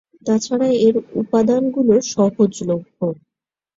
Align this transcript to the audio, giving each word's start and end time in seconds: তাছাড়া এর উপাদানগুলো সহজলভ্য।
তাছাড়া 0.25 0.67
এর 0.85 0.95
উপাদানগুলো 1.21 1.93
সহজলভ্য। 2.11 2.97